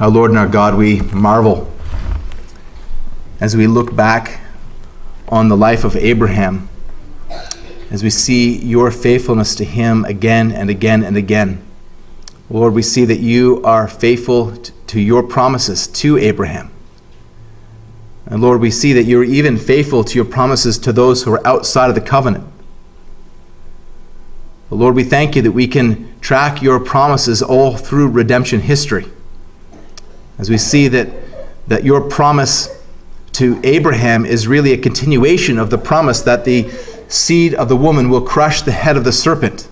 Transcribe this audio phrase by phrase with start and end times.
[0.00, 1.72] Our Lord and our God, we marvel
[3.40, 4.40] as we look back
[5.28, 6.68] on the life of Abraham,
[7.92, 11.64] as we see your faithfulness to him again and again and again.
[12.50, 16.72] Lord, we see that you are faithful to your promises to Abraham.
[18.26, 21.46] And Lord, we see that you're even faithful to your promises to those who are
[21.46, 22.44] outside of the covenant.
[24.70, 29.06] But Lord, we thank you that we can track your promises all through redemption history
[30.38, 31.08] as we see that,
[31.68, 32.68] that your promise
[33.32, 36.70] to Abraham is really a continuation of the promise that the
[37.08, 39.68] seed of the woman will crush the head of the serpent.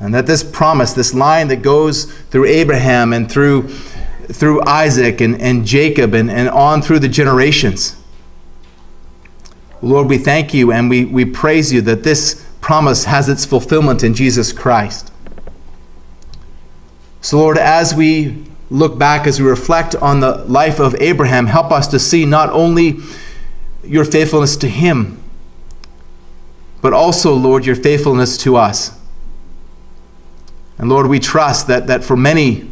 [0.00, 5.40] And that this promise, this line that goes through Abraham and through, through Isaac and,
[5.40, 7.96] and Jacob and, and on through the generations.
[9.80, 14.02] Lord, we thank you and we, we praise you that this promise has its fulfillment
[14.02, 15.12] in Jesus Christ.
[17.20, 21.70] So, Lord, as we look back, as we reflect on the life of Abraham, help
[21.70, 22.98] us to see not only
[23.84, 25.22] your faithfulness to him,
[26.80, 28.98] but also, Lord, your faithfulness to us.
[30.78, 32.68] And Lord, we trust that, that for many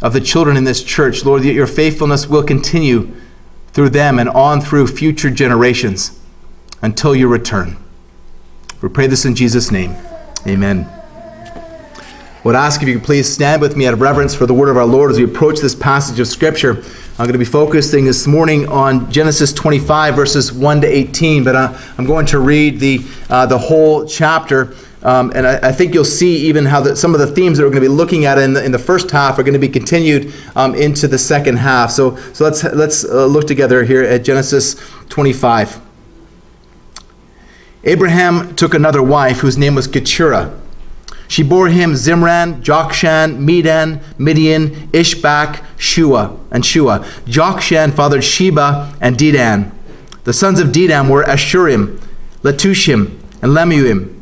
[0.00, 3.14] of the children in this church, Lord, that your faithfulness will continue
[3.72, 6.18] through them and on through future generations
[6.80, 7.76] until your return.
[8.80, 9.94] We pray this in Jesus' name.
[10.46, 11.01] Amen
[12.44, 14.68] would ask if you could please stand with me out of reverence for the word
[14.68, 16.82] of our Lord as we approach this passage of Scripture.
[17.12, 21.54] I'm going to be focusing this morning on Genesis 25, verses 1 to 18, but
[21.54, 24.74] uh, I'm going to read the, uh, the whole chapter.
[25.02, 27.64] Um, and I, I, think you'll see even how the, some of the themes that
[27.64, 29.58] we're going to be looking at in the, in the first half are going to
[29.58, 31.90] be continued um, into the second half.
[31.90, 34.74] So, so let's, let's uh, look together here at Genesis
[35.08, 35.80] 25.
[37.84, 40.61] Abraham took another wife whose name was Keturah.
[41.32, 46.98] She bore him Zimran, Jokshan, Medan, Midian, Ishbak, Shua, and Shua.
[47.24, 49.72] Jokshan fathered Sheba and Dedan.
[50.24, 51.98] The sons of Dedan were Asshurim,
[52.42, 54.20] Letushim, and Leummim.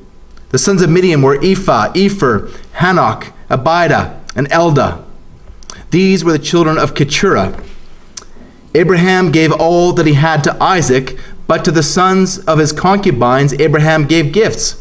[0.51, 5.05] The sons of Midian were Ephah, Epher, Hanoch, Abida, and Eldaah.
[5.91, 7.61] These were the children of Keturah.
[8.73, 13.53] Abraham gave all that he had to Isaac, but to the sons of his concubines
[13.55, 14.81] Abraham gave gifts.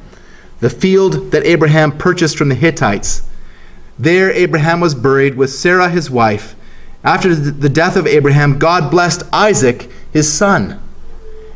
[0.61, 3.23] the field that Abraham purchased from the Hittites.
[3.99, 6.55] There Abraham was buried with Sarah his wife.
[7.03, 10.81] After the death of Abraham, God blessed Isaac, his son.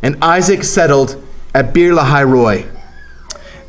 [0.01, 1.23] And Isaac settled
[1.53, 2.65] at Beer Lahai Roi.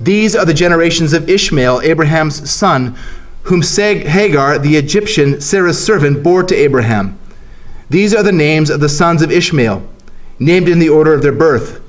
[0.01, 2.97] These are the generations of Ishmael, Abraham's son,
[3.45, 7.19] whom Hagar, the Egyptian, Sarah's servant, bore to Abraham.
[7.89, 9.89] These are the names of the sons of Ishmael,
[10.39, 11.81] named in the order of their birth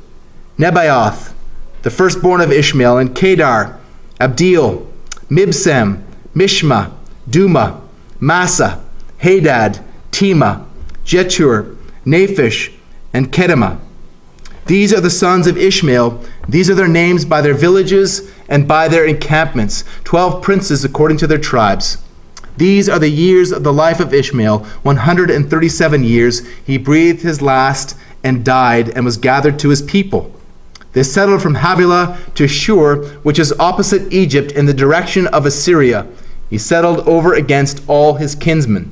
[0.58, 1.34] Nebaioth,
[1.88, 3.80] the firstborn of Ishmael, and Kedar,
[4.20, 4.86] Abdeel,
[5.30, 6.04] Mibsam,
[6.36, 6.92] Mishma,
[7.30, 7.80] Dumah,
[8.20, 8.84] Massa,
[9.20, 9.80] Hadad,
[10.12, 10.68] Tema,
[11.06, 12.74] Jetur, Naphish,
[13.14, 13.80] and Kedemah.
[14.66, 16.22] These are the sons of Ishmael.
[16.50, 21.28] These are their names by their villages and by their encampments, twelve princes according to
[21.28, 22.00] their tribes.
[22.58, 26.46] These are the years of the life of Ishmael, 137 years.
[26.66, 27.96] He breathed his last
[28.26, 30.34] and died and was gathered to his people.
[30.98, 36.08] They settled from Havilah to Shur, which is opposite Egypt in the direction of Assyria.
[36.50, 38.92] He settled over against all his kinsmen.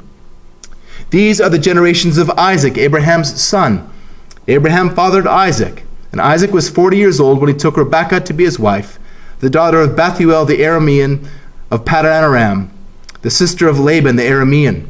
[1.10, 3.92] These are the generations of Isaac, Abraham's son.
[4.48, 8.44] Abraham fathered Isaac, and Isaac was 40 years old when he took Rebekah to be
[8.44, 9.00] his wife,
[9.40, 11.28] the daughter of Bethuel the Aramean
[11.72, 12.72] of Paddan Aram,
[13.24, 14.86] the sister of Laban the Aramean.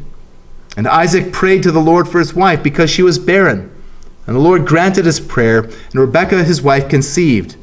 [0.76, 3.72] And Isaac prayed to the Lord for his wife because she was barren.
[4.28, 7.56] And the Lord granted his prayer, and Rebekah his wife conceived.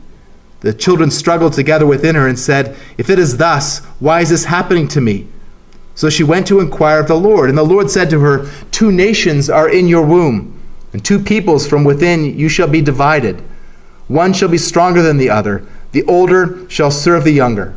[0.60, 4.44] The children struggled together within her and said, If it is thus, why is this
[4.44, 5.26] happening to me?
[5.96, 7.48] So she went to inquire of the Lord.
[7.48, 10.58] And the Lord said to her, Two nations are in your womb,
[10.92, 13.42] and two peoples from within you shall be divided.
[14.06, 17.76] One shall be stronger than the other, the older shall serve the younger.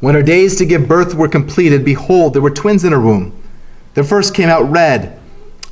[0.00, 3.32] When her days to give birth were completed, behold, there were twins in her womb.
[3.94, 5.15] The first came out red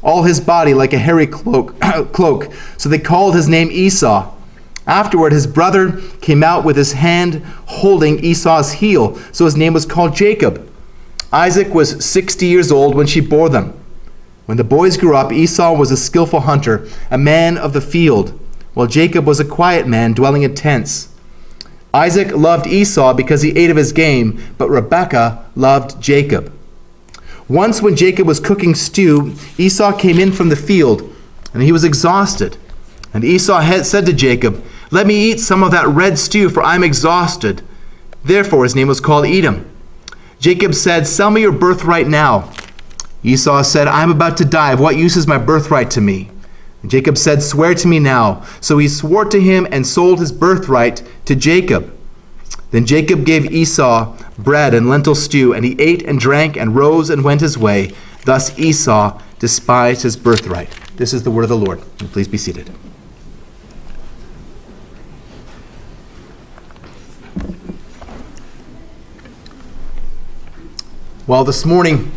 [0.04, 1.80] all his body like a hairy cloak,
[2.12, 2.52] cloak.
[2.76, 4.32] So they called his name Esau.
[4.86, 9.86] Afterward, his brother came out with his hand holding Esau's heel, so his name was
[9.86, 10.70] called Jacob.
[11.32, 13.72] Isaac was 60 years old when she bore them.
[14.44, 18.38] When the boys grew up, Esau was a skillful hunter, a man of the field,
[18.74, 21.08] while Jacob was a quiet man dwelling in tents.
[21.94, 26.53] Isaac loved Esau because he ate of his game, but Rebekah loved Jacob.
[27.49, 31.02] Once, when Jacob was cooking stew, Esau came in from the field,
[31.52, 32.56] and he was exhausted.
[33.12, 36.62] And Esau had said to Jacob, Let me eat some of that red stew, for
[36.62, 37.62] I am exhausted.
[38.25, 39.70] Therefore, his name was called Edom.
[40.41, 42.50] Jacob said, Sell me your birthright now.
[43.23, 44.73] Esau said, I am about to die.
[44.73, 46.31] Of what use is my birthright to me?
[46.82, 48.44] And Jacob said, Swear to me now.
[48.61, 51.90] So he swore to him and sold his birthright to Jacob.
[52.75, 57.09] Then Jacob gave Esau bread and lentil stew, and he ate and drank and rose
[57.09, 57.93] and went his way.
[58.25, 60.69] Thus Esau despised his birthright.
[60.97, 61.82] This is the word of the Lord.
[61.99, 62.73] Please be seated.
[71.29, 72.11] Well, this morning,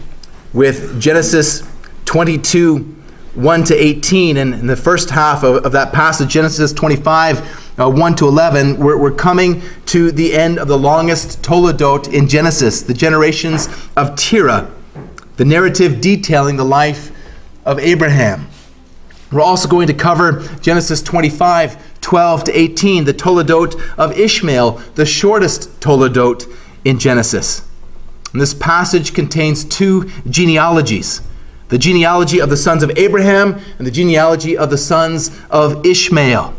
[0.53, 1.61] with Genesis
[2.05, 2.95] 22
[3.35, 4.37] 1 to 18.
[4.37, 8.77] And in the first half of, of that passage, Genesis 25 uh, 1 to 11,
[8.77, 14.15] we're, we're coming to the end of the longest Toledot in Genesis, the generations of
[14.15, 14.71] Terah,
[15.35, 17.11] the narrative detailing the life
[17.65, 18.47] of Abraham.
[19.31, 25.05] We're also going to cover Genesis 25 12 to 18, the Toledot of Ishmael, the
[25.05, 26.49] shortest Toledot
[26.85, 27.67] in Genesis.
[28.31, 31.21] And this passage contains two genealogies
[31.69, 36.53] the genealogy of the sons of Abraham and the genealogy of the sons of Ishmael.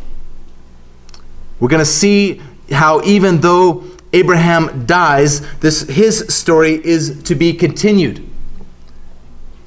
[1.60, 2.40] We're going to see
[2.70, 8.24] how, even though Abraham dies, this, his story is to be continued.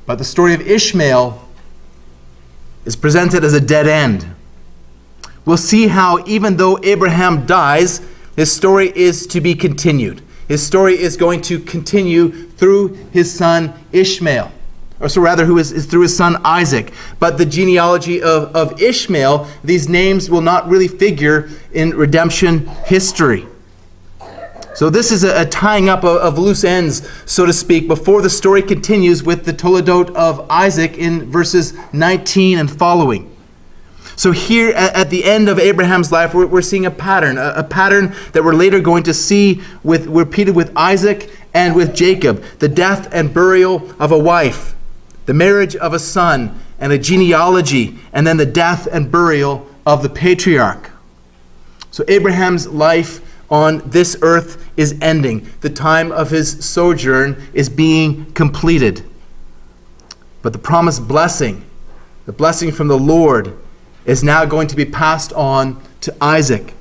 [0.05, 1.47] But the story of Ishmael
[2.85, 4.25] is presented as a dead end.
[5.45, 8.01] We'll see how, even though Abraham dies,
[8.35, 10.21] his story is to be continued.
[10.47, 14.51] His story is going to continue through his son Ishmael
[15.01, 16.93] or so rather, who is, is, through his son Isaac.
[17.19, 23.47] But the genealogy of, of Ishmael, these names will not really figure in redemption history.
[24.73, 28.21] So, this is a, a tying up of, of, loose ends, so to speak, before
[28.21, 33.35] the story continues with the Toledot of Isaac in verses 19 and following.
[34.15, 37.53] So, here at, at the end of Abraham's life, we're, we're seeing a pattern, a,
[37.57, 42.43] a pattern that we're later going to see with, repeated with Isaac and with Jacob
[42.59, 44.75] the death and burial of a wife
[45.25, 50.01] the marriage of a son, and a genealogy, and then the death and burial of
[50.03, 50.91] the patriarch.
[51.91, 53.21] So Abraham's life
[53.51, 55.47] on this earth is ending.
[55.59, 59.03] The time of his sojourn is being completed.
[60.41, 61.63] But the promised blessing,
[62.25, 63.55] the blessing from the Lord,
[64.05, 66.73] is now going to be passed on to Isaac.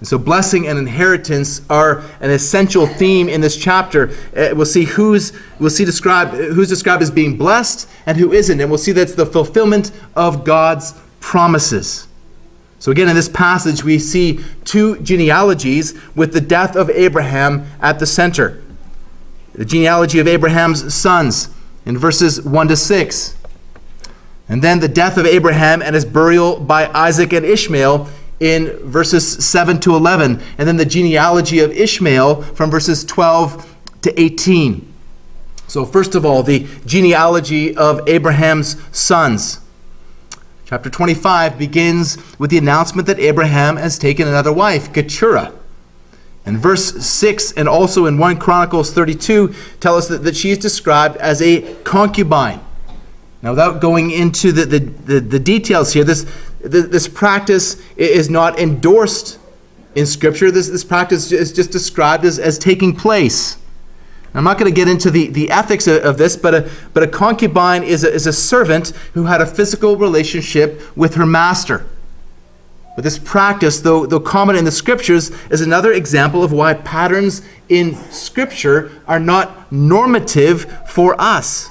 [0.00, 4.10] And so, blessing and inheritance are an essential theme in this chapter.
[4.36, 8.60] Uh, we'll see who's we'll see described who's described as being blessed and who isn't,
[8.60, 12.08] and we'll see that's the fulfillment of God's promises.
[12.84, 17.98] So again, in this passage, we see two genealogies with the death of Abraham at
[17.98, 18.62] the center.
[19.54, 21.48] The genealogy of Abraham's sons
[21.86, 23.36] in verses 1 to 6.
[24.50, 28.06] And then the death of Abraham and his burial by Isaac and Ishmael
[28.44, 34.20] in verses 7 to 11, and then the genealogy of Ishmael from verses 12 to
[34.20, 34.92] 18.
[35.66, 39.60] So, first of all, the genealogy of Abraham's sons.
[40.66, 45.52] Chapter 25 begins with the announcement that Abraham has taken another wife, Keturah.
[46.44, 50.58] And verse 6 and also in 1 Chronicles 32 tell us that, that she is
[50.58, 52.60] described as a concubine.
[53.44, 56.24] Now, without going into the, the, the, the details here, this,
[56.60, 59.38] this practice is not endorsed
[59.94, 60.50] in Scripture.
[60.50, 63.58] This, this practice is just described as, as taking place.
[64.32, 67.02] I'm not going to get into the, the ethics of, of, this, but a, but
[67.02, 71.84] a concubine is a, is a servant who had a physical relationship with her master.
[72.96, 77.42] But this practice, though, though common in the Scriptures, is another example of why patterns
[77.68, 81.68] in Scripture are not normative for us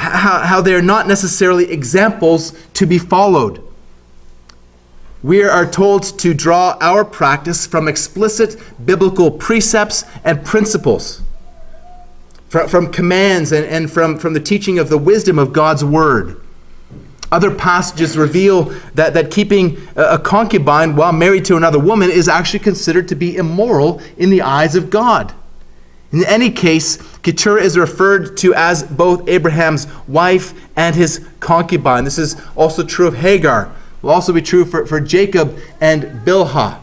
[0.00, 3.62] how, how they're not necessarily examples to be followed.
[5.22, 11.20] We are told to draw our practice from explicit biblical precepts and principles,
[12.48, 16.40] from, from commands and, and from, from the teaching of the wisdom of God's Word.
[17.30, 18.64] Other passages reveal
[18.94, 23.36] that, that keeping a concubine while married to another woman is actually considered to be
[23.36, 25.34] immoral in the eyes of God.
[26.12, 32.04] In any case, Keturah is referred to as both Abraham's wife and his concubine.
[32.04, 33.72] This is also true of Hagar.
[34.02, 36.80] Will also be true for, for Jacob and Bilhah.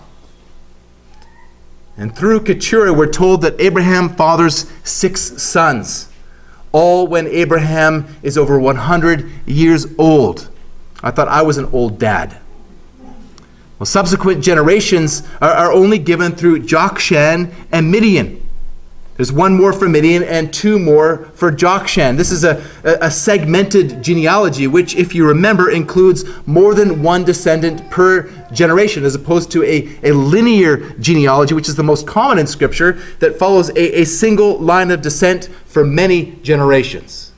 [1.98, 6.10] And through Keturah, we're told that Abraham fathers six sons,
[6.72, 10.50] all when Abraham is over 100 years old.
[11.02, 12.38] I thought I was an old dad.
[13.80, 18.47] Well, subsequent generations are, are only given through Jokshan and Midian.
[19.18, 22.18] There's one more for Midian and two more for Jokshan.
[22.18, 27.90] This is a, a, segmented genealogy, which, if you remember, includes more than one descendant
[27.90, 32.46] per generation, as opposed to a, a linear genealogy, which is the most common in
[32.46, 37.32] Scripture, that follows a, a single line of descent for many generations.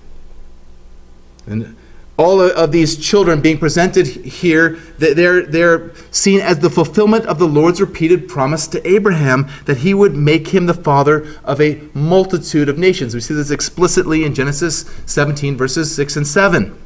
[1.47, 1.77] And
[2.19, 7.47] all of these children being presented here, they're, they're seen as the fulfillment of the
[7.47, 12.67] Lord's repeated promise to Abraham that he would make him the father of a multitude
[12.67, 13.15] of nations.
[13.15, 16.77] We see this explicitly in Genesis 17, verses 6 and 7.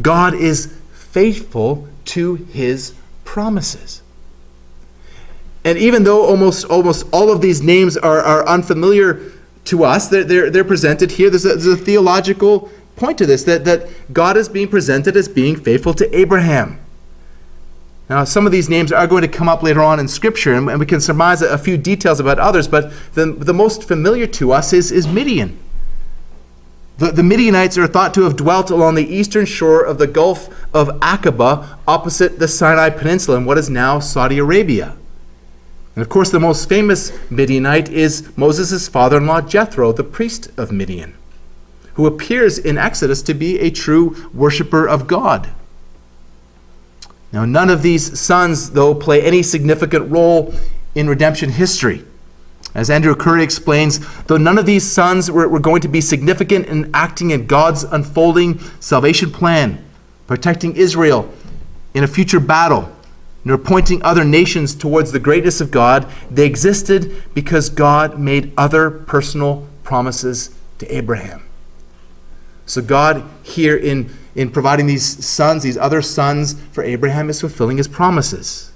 [0.00, 2.94] God is faithful to his
[3.26, 4.00] promises.
[5.62, 9.30] And even though almost, almost all of these names are, are unfamiliar
[9.66, 11.28] to us, they're, they're, they're presented here.
[11.28, 15.28] There's a, there's a theological point to this that, that God is being presented as
[15.28, 16.78] being faithful to Abraham.
[18.08, 20.78] Now, some of these names are going to come up later on in Scripture, and,
[20.78, 24.52] we can surmise a, a few details about others, but the, the most familiar to
[24.52, 25.58] us is, is Midian.
[26.98, 30.48] The, the Midianites are thought to have dwelt along the eastern shore of the Gulf
[30.74, 34.94] of Aqaba, opposite the Sinai Peninsula in what is now Saudi Arabia.
[35.94, 40.50] And of course, the most famous Midianite is Moses' father in law Jethro, the priest
[40.58, 41.14] of Midian
[41.94, 45.50] who appears in Exodus to be a true worshiper of God.
[47.32, 50.54] Now, none of these sons, though, play any significant role
[50.94, 52.04] in redemption history.
[52.74, 56.66] As Andrew Curry explains, though none of these sons were, were going to be significant
[56.66, 59.82] in acting in God's unfolding salvation plan,
[60.26, 61.30] protecting Israel
[61.94, 62.90] in a future battle,
[63.44, 68.90] nor pointing other nations towards the greatness of God, they existed because God made other
[68.90, 71.42] personal promises to Abraham.
[72.66, 77.76] So God here in, in providing these sons, these other sons for Abraham, is fulfilling
[77.76, 78.72] his promises.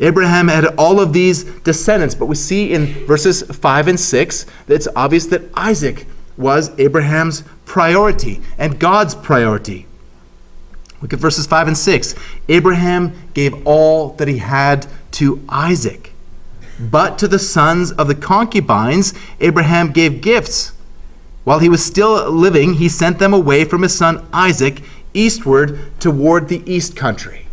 [0.00, 4.74] Abraham had all of these descendants, but we see in verses 5 and 6 that
[4.74, 6.06] it's obvious that Isaac
[6.36, 9.86] was Abraham's priority and God's priority.
[11.02, 12.14] Look at verses 5 and 6.
[12.48, 16.12] Abraham gave all that he had to Isaac.
[16.78, 20.72] But to the sons of the concubines, Abraham gave gifts
[21.48, 24.82] while he was still living, he sent them away from his son Isaac
[25.14, 27.46] eastward toward the east country.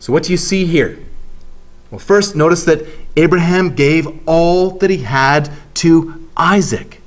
[0.00, 0.98] So, what do you see here?
[1.90, 2.84] Well, first, notice that
[3.16, 7.00] Abraham gave all that he had to Isaac,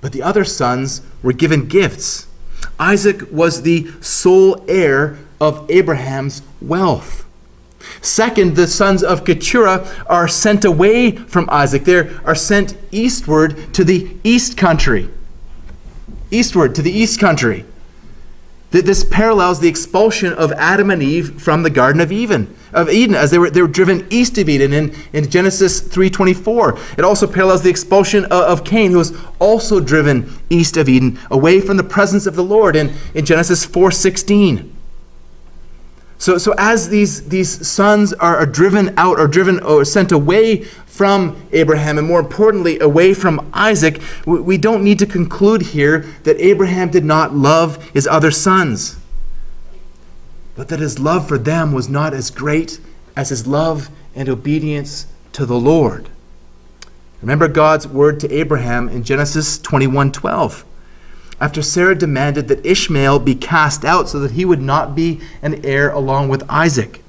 [0.00, 2.26] but the other sons were given gifts.
[2.76, 7.24] Isaac was the sole heir of Abraham's wealth.
[8.02, 11.84] Second, the sons of Keturah are sent away from Isaac.
[11.84, 15.08] They are sent eastward to the east country.
[16.30, 17.64] Eastward to the east country.
[18.70, 23.16] This parallels the expulsion of Adam and Eve from the Garden of Eden, of Eden
[23.16, 26.96] as they were, they were driven east of Eden in, in Genesis 3.24.
[26.96, 31.18] It also parallels the expulsion of, of Cain, who was also driven east of Eden,
[31.32, 34.70] away from the presence of the Lord in, in Genesis 4.16.
[36.20, 40.64] So, so as these, these sons are, are driven out or driven or sent away
[40.64, 46.00] from Abraham, and more importantly, away from Isaac, we, we don't need to conclude here
[46.24, 48.98] that Abraham did not love his other sons,
[50.56, 52.80] but that his love for them was not as great
[53.16, 56.10] as his love and obedience to the Lord.
[57.22, 60.66] Remember God's word to Abraham in Genesis 21 12
[61.40, 65.64] after Sarah demanded that Ishmael be cast out so that he would not be an
[65.64, 67.02] heir along with Isaac.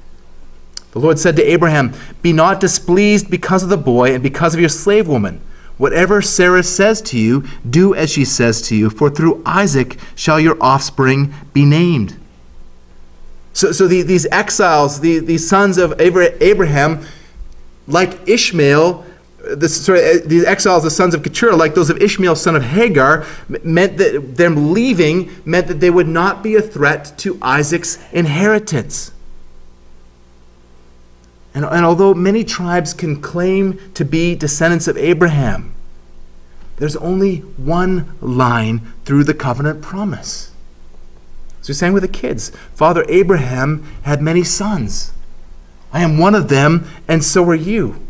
[0.91, 4.59] The Lord said to Abraham, Be not displeased because of the boy and because of
[4.59, 5.41] your slave woman.
[5.77, 10.39] Whatever Sarah says to you, do as she says to you, for through Isaac shall
[10.39, 12.17] your offspring be named.
[13.53, 17.05] So, so the, these exiles, the, these sons of Abraham,
[17.87, 19.05] like Ishmael,
[19.55, 22.63] this, sorry, uh, these exiles, the sons of Keturah, like those of Ishmael, son of
[22.63, 23.25] Hagar,
[23.63, 29.11] meant that them leaving meant that they would not be a threat to Isaac's inheritance.
[31.53, 35.73] And, and although many tribes can claim to be descendants of Abraham,
[36.77, 40.51] there's only one line through the covenant promise.
[41.61, 45.13] So we sang with the kids Father Abraham had many sons.
[45.93, 48.07] I am one of them, and so are you.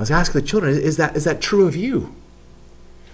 [0.00, 2.14] I was asking the children, is that, is that true of you?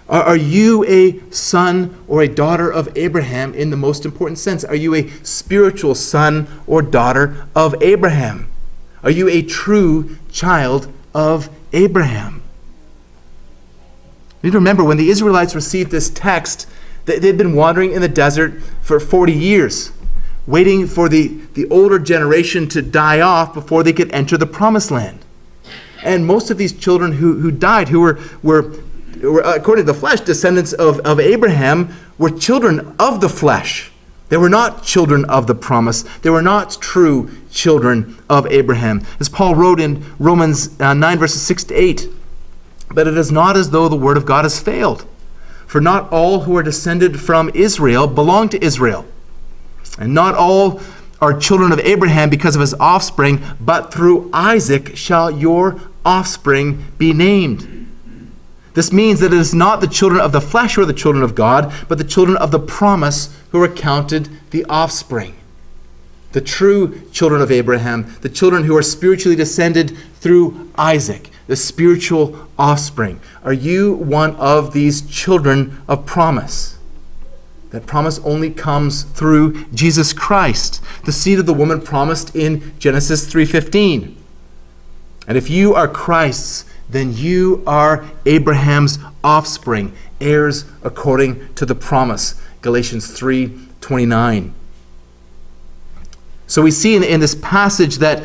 [0.08, 4.62] Are, are you a son or a daughter of Abraham in the most important sense?
[4.62, 8.46] Are you a spiritual son or daughter of Abraham?
[9.02, 12.40] Are you a true child of Abraham?
[14.40, 16.68] You need to remember when the Israelites received this text,
[17.06, 19.90] they, they'd been wandering in the desert for 40 years,
[20.46, 24.92] waiting for the, the older generation to die off before they could enter the promised
[24.92, 25.25] land.
[26.02, 28.74] And most of these children who, who died, who were, were,
[29.22, 33.90] were, according to the flesh, descendants of, of Abraham, were children of the flesh.
[34.28, 36.02] They were not children of the promise.
[36.22, 39.06] They were not true children of Abraham.
[39.20, 42.08] As Paul wrote in Romans uh, 9, verses 6 to 8,
[42.90, 45.06] but it is not as though the word of God has failed.
[45.66, 49.04] For not all who are descended from Israel belong to Israel.
[49.98, 50.80] And not all
[51.20, 57.12] are children of Abraham because of his offspring, but through Isaac shall your offspring be
[57.12, 57.72] named.
[58.74, 61.24] This means that it is not the children of the flesh who are the children
[61.24, 65.34] of God, but the children of the promise who are counted the offspring.
[66.32, 72.48] The true children of Abraham, the children who are spiritually descended through Isaac, the spiritual
[72.58, 73.18] offspring.
[73.42, 76.75] Are you one of these children of promise?
[77.76, 83.26] That promise only comes through Jesus Christ, the seed of the woman promised in Genesis
[83.26, 84.16] 3:15.
[85.28, 89.92] And if you are Christ's, then you are Abraham's offspring,
[90.22, 92.36] heirs according to the promise.
[92.62, 94.52] Galatians 3:29.
[96.46, 98.22] So we see in, in this passage that,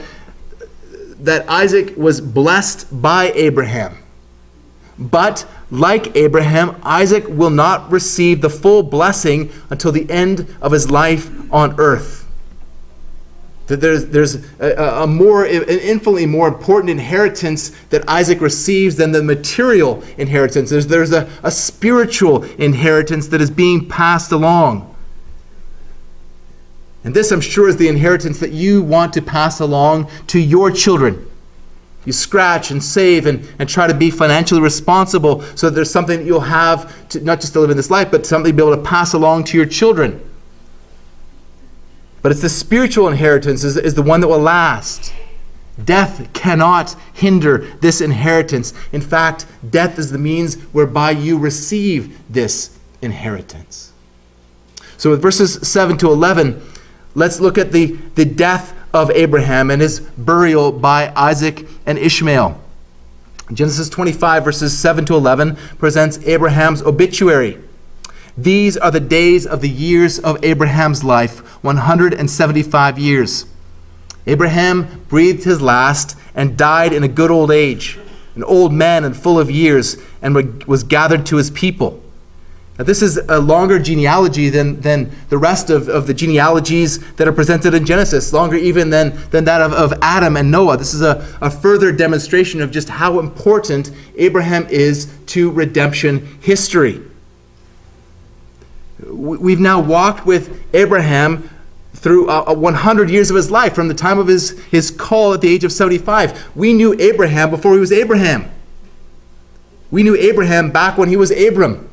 [1.19, 3.97] that Isaac was blessed by Abraham.
[4.97, 10.91] But like Abraham, Isaac will not receive the full blessing until the end of his
[10.91, 12.21] life on earth.
[13.67, 19.23] There's, there's a, a, more, an infinitely more important inheritance that Isaac receives than the
[19.23, 20.69] material inheritance.
[20.69, 24.93] There's, there's a, a spiritual inheritance that is being passed along.
[27.05, 30.69] And this, I'm sure, is the inheritance that you want to pass along to your
[30.69, 31.30] children.
[32.05, 36.19] You scratch and save and, and try to be financially responsible so that there's something
[36.19, 38.63] that you'll have to, not just to live in this life, but something to be
[38.63, 40.21] able to pass along to your children.
[42.21, 45.13] But it's the spiritual inheritance is, is the one that will last.
[45.83, 48.73] Death cannot hinder this inheritance.
[48.91, 53.91] In fact, death is the means whereby you receive this inheritance.
[54.97, 56.61] So, with verses 7 to 11,
[57.15, 62.59] let's look at the, the death of Abraham and his burial by Isaac and Ishmael.
[63.53, 67.57] Genesis 25, verses 7 to 11, presents Abraham's obituary.
[68.37, 73.45] These are the days of the years of Abraham's life 175 years.
[74.25, 77.99] Abraham breathed his last and died in a good old age,
[78.35, 82.00] an old man and full of years, and was gathered to his people.
[82.81, 87.27] Now, this is a longer genealogy than, than the rest of, of the genealogies that
[87.27, 90.77] are presented in Genesis, longer even than, than that of, of Adam and Noah.
[90.77, 97.03] This is a, a further demonstration of just how important Abraham is to redemption history.
[99.05, 101.51] We've now walked with Abraham
[101.93, 105.41] through uh, 100 years of his life, from the time of his, his call at
[105.41, 106.55] the age of 75.
[106.55, 108.49] We knew Abraham before he was Abraham.
[109.91, 111.89] We knew Abraham back when he was Abram.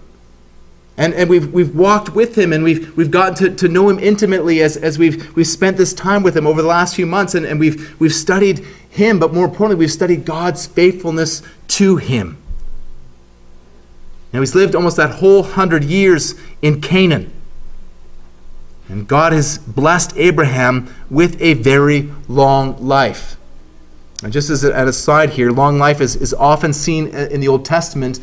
[0.98, 4.00] And, and we've, we've walked with him and we've, we've gotten to, to know him
[4.00, 7.36] intimately as, as we've, we've spent this time with him over the last few months.
[7.36, 12.36] And, and we've, we've studied him, but more importantly, we've studied God's faithfulness to him.
[14.32, 17.32] Now, he's lived almost that whole hundred years in Canaan.
[18.88, 23.36] And God has blessed Abraham with a very long life.
[24.24, 27.64] And just as an aside here, long life is, is often seen in the Old
[27.64, 28.18] Testament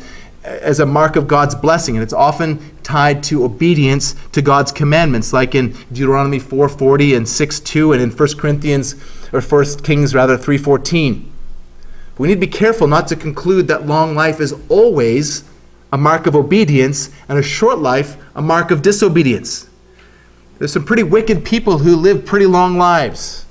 [0.46, 5.32] as a mark of God's blessing, and it's often tied to obedience to God's commandments,
[5.32, 8.94] like in Deuteronomy 4:40 and 6:2, and in 1 Corinthians
[9.32, 11.24] or 1 Kings rather 3:14.
[12.18, 15.44] We need to be careful not to conclude that long life is always
[15.92, 19.66] a mark of obedience, and a short life, a mark of disobedience.
[20.58, 23.44] There's some pretty wicked people who live pretty long lives.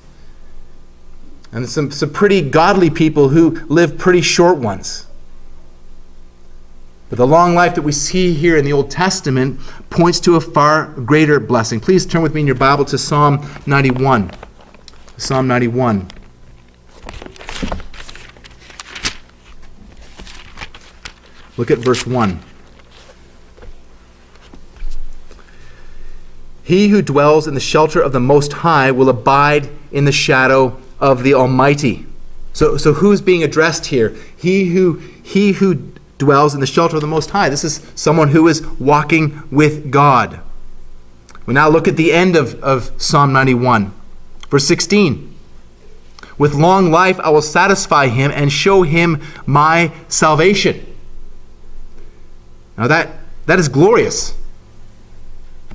[1.52, 5.05] And some, some pretty godly people who live pretty short ones.
[7.08, 10.40] But the long life that we see here in the Old Testament points to a
[10.40, 11.78] far greater blessing.
[11.78, 14.32] Please turn with me in your Bible to Psalm 91.
[15.16, 16.08] Psalm 91.
[21.56, 22.40] Look at verse 1.
[26.64, 30.76] He who dwells in the shelter of the Most High will abide in the shadow
[30.98, 32.04] of the Almighty.
[32.52, 34.16] So, so who's being addressed here?
[34.36, 37.48] He who, he who dwells in the shelter of the Most High.
[37.48, 40.40] This is someone who is walking with God.
[41.46, 43.92] We now look at the end of, of Psalm 91,
[44.48, 45.34] verse 16.
[46.38, 50.84] With long life I will satisfy him and show him my salvation.
[52.76, 53.10] Now that,
[53.46, 54.34] that is glorious.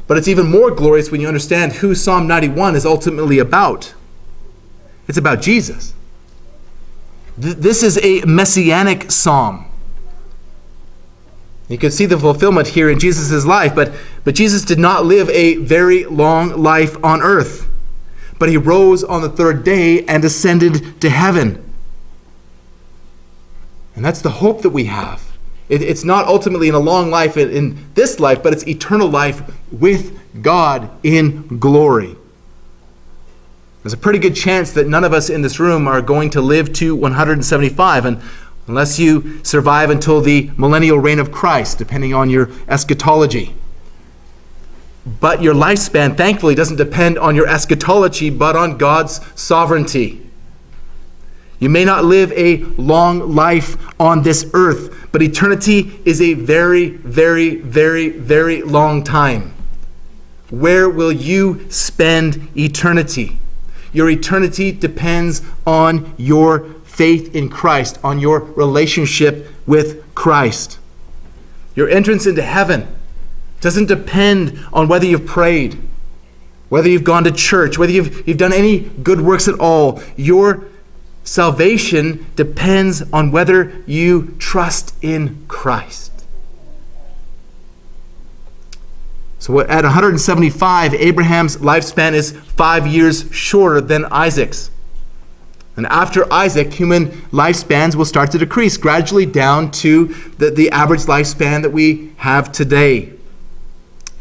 [0.07, 3.93] But it's even more glorious when you understand who Psalm 91 is ultimately about.
[5.07, 5.93] It's about Jesus.
[7.41, 9.70] Th- this is a messianic psalm.
[11.71, 13.93] You can see the fulfillment here in Jesus' life, but,
[14.25, 17.65] but Jesus did not live a very long life on earth.
[18.37, 21.73] But he rose on the third day and ascended to heaven.
[23.95, 25.37] And that's the hope that we have.
[25.69, 29.07] It, it's not ultimately in a long life in, in this life, but it's eternal
[29.07, 32.17] life with God in glory.
[33.81, 36.41] There's a pretty good chance that none of us in this room are going to
[36.41, 38.21] live to 175, and
[38.67, 43.55] unless you survive until the millennial reign of Christ, depending on your eschatology.
[45.19, 50.21] But your lifespan, thankfully, doesn't depend on your eschatology, but on God's sovereignty.
[51.59, 56.89] You may not live a long life on this earth, but eternity is a very,
[56.89, 59.53] very, very, very long time.
[60.49, 63.37] Where will you spend eternity?
[63.93, 70.77] Your eternity depends on your faith in Christ, on your relationship with Christ.
[71.75, 72.87] Your entrance into heaven
[73.61, 75.81] doesn't depend on whether you've prayed,
[76.69, 80.01] whether you've gone to church, whether you've, you've done any good works at all.
[80.17, 80.65] Your
[81.23, 86.11] Salvation depends on whether you trust in Christ.
[89.37, 94.70] So at 175, Abraham's lifespan is five years shorter than Isaac's.
[95.77, 100.07] And after Isaac, human lifespans will start to decrease gradually down to
[100.37, 103.13] the, the average lifespan that we have today.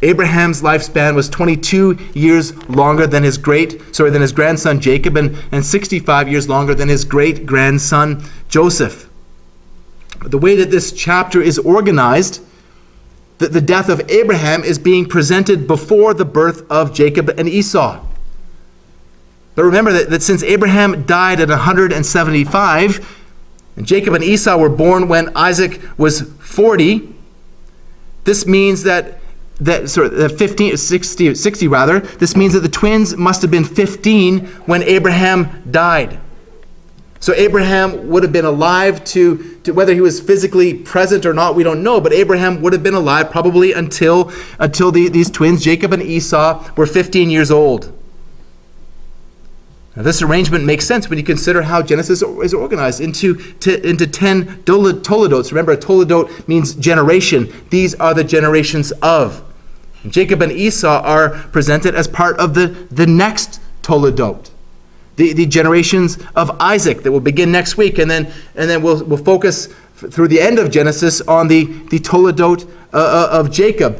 [0.02, 5.36] Abraham's lifespan was 22 years longer than his great, sorry, than his grandson Jacob, and,
[5.52, 9.10] and 65 years longer than his great grandson Joseph.
[10.24, 12.42] The way that this chapter is organized,
[13.38, 18.06] that the death of Abraham is being presented before the birth of Jacob and Esau.
[19.54, 23.16] But remember that, that since Abraham died at 175,
[23.76, 27.14] and Jacob and Esau were born when Isaac was 40,
[28.24, 29.20] this means that
[29.60, 33.64] that sorry, that 15 60, 60 rather this means that the twins must have been
[33.64, 36.18] 15 when abraham died.
[37.20, 41.54] So abraham would have been alive to, to whether he was physically present or not
[41.54, 45.62] we don't know but abraham would have been alive probably until until the, these twins
[45.62, 47.92] jacob and esau were 15 years old
[49.96, 54.06] now, this arrangement makes sense when you consider how Genesis is organized into, to, into
[54.06, 55.50] 10 toledotes.
[55.50, 57.52] Remember, a toledot means generation.
[57.70, 59.44] These are the generations of.
[60.08, 64.50] Jacob and Esau are presented as part of the, the next Toledot,
[65.16, 67.98] the, the generations of Isaac that will begin next week.
[67.98, 71.98] And then, and then we'll, we'll focus through the end of Genesis on the, the
[71.98, 73.98] Toledot uh, uh, of Jacob,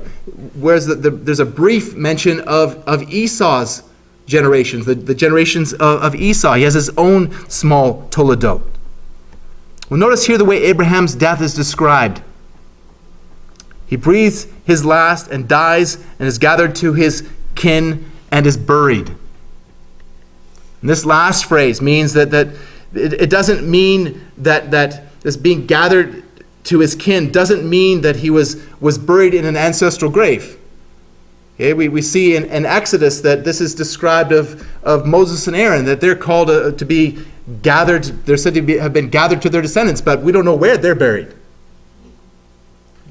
[0.55, 3.83] whereas the, the, there's a brief mention of, of Esau's
[4.31, 6.55] generations, the, the generations of, of Esau.
[6.55, 8.63] He has his own small Toledot.
[9.91, 12.23] Well, notice here the way Abraham's death is described.
[13.87, 19.09] He breathes his last and dies and is gathered to his kin and is buried.
[19.09, 22.49] And this last phrase means that, that
[22.95, 26.23] it, it doesn't mean that, that this being gathered
[26.65, 30.57] to his kin doesn't mean that he was, was buried in an ancestral grave.
[31.61, 35.55] Okay, we, we see in, in Exodus that this is described of, of Moses and
[35.55, 37.19] Aaron, that they're called uh, to be
[37.61, 40.55] gathered, they're said to be, have been gathered to their descendants, but we don't know
[40.55, 41.35] where they're buried.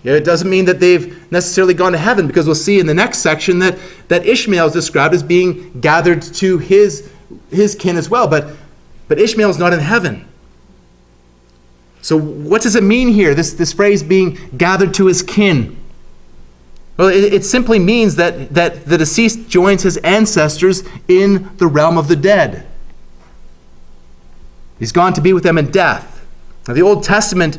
[0.04, 3.20] It doesn't mean that they've necessarily gone to heaven because we'll see in the next
[3.20, 7.08] section that, that Ishmael is described as being gathered to his,
[7.52, 8.28] his kin as well.
[8.28, 8.48] But,
[9.08, 10.28] but Ishmael is not in heaven.
[12.02, 15.79] So, what does it mean here, this, this phrase being gathered to his kin?
[17.00, 21.98] Well, it, it simply means that, that the deceased joins his ancestors in the realm
[21.98, 22.68] of the dead.
[24.80, 26.26] He's gone to be with them in death.
[26.68, 27.58] Now, the Old Testament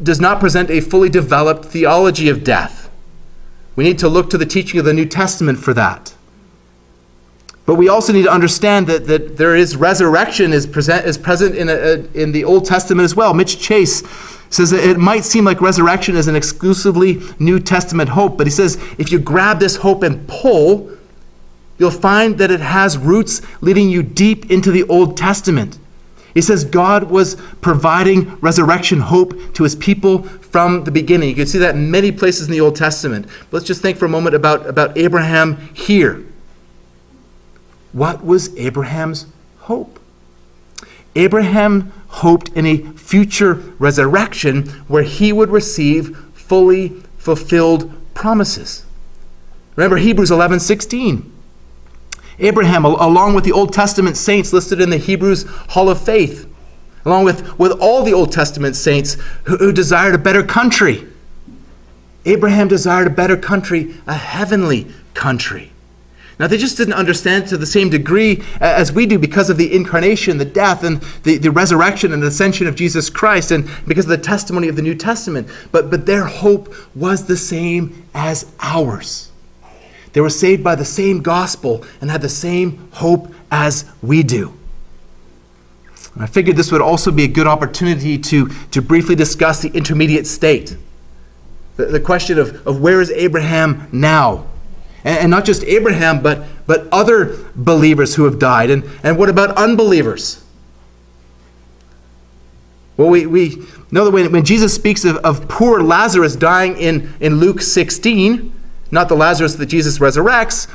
[0.00, 2.88] does not present a fully developed theology of death.
[3.74, 6.14] We need to look to the teaching of the New Testament for that.
[7.66, 11.56] But we also need to understand that, that there is resurrection is present, is present
[11.56, 13.34] in, a, in the Old Testament as well.
[13.34, 14.04] Mitch Chase
[14.50, 18.50] says that it might seem like resurrection is an exclusively New Testament hope, but he
[18.50, 20.90] says if you grab this hope and pull,
[21.78, 25.78] you'll find that it has roots leading you deep into the Old Testament.
[26.34, 31.28] He says God was providing resurrection hope to his people from the beginning.
[31.28, 33.26] You can see that in many places in the Old Testament.
[33.26, 36.24] But let's just think for a moment about, about Abraham here.
[37.92, 39.26] What was Abraham's
[39.60, 39.98] hope?
[41.16, 48.84] Abraham hoped in a future resurrection where he would receive fully fulfilled promises.
[49.76, 51.32] Remember Hebrews 11 16.
[52.40, 56.50] Abraham, along with the Old Testament saints listed in the Hebrews Hall of Faith,
[57.04, 61.06] along with, with all the Old Testament saints who, who desired a better country.
[62.24, 65.69] Abraham desired a better country, a heavenly country.
[66.40, 69.74] Now, they just didn't understand to the same degree as we do because of the
[69.76, 74.08] incarnation, the death, and the, the resurrection and ascension of Jesus Christ, and because of
[74.08, 75.50] the testimony of the New Testament.
[75.70, 79.30] But, but their hope was the same as ours.
[80.14, 84.54] They were saved by the same gospel and had the same hope as we do.
[86.14, 89.68] And I figured this would also be a good opportunity to, to briefly discuss the
[89.74, 90.74] intermediate state.
[91.76, 94.46] The, the question of, of where is Abraham now?
[95.04, 98.70] And, and, not just Abraham, but, but other believers who have died.
[98.70, 100.44] And, and what about unbelievers?
[102.96, 107.14] Well, we, we know that when, when Jesus speaks of, of poor Lazarus dying in,
[107.20, 108.52] in Luke 16,
[108.90, 110.68] not the Lazarus that Jesus resurrects,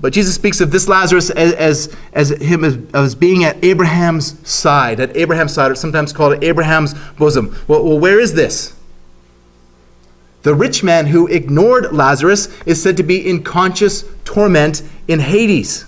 [0.00, 4.48] but Jesus speaks of this Lazarus as, as, as him as, as, being at Abraham's
[4.48, 7.58] side, at Abraham's side, or sometimes called Abraham's bosom.
[7.68, 8.74] Well, well, where is this?
[10.44, 15.86] The rich man who ignored Lazarus is said to be in conscious torment in Hades.